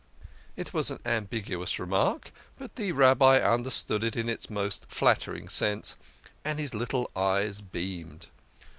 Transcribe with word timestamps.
"It 0.57 0.73
was 0.73 0.89
an 0.89 0.97
ambiguous 1.05 1.77
remark, 1.77 2.31
but 2.57 2.75
the 2.75 2.91
Rabbi 2.91 3.37
understood 3.37 4.03
it 4.03 4.15
in 4.15 4.29
its 4.29 4.49
most 4.49 4.89
flattering 4.89 5.47
sense, 5.47 5.95
and 6.43 6.57
his 6.57 6.73
little 6.73 7.11
eyes 7.15 7.61
beamed. 7.61 8.25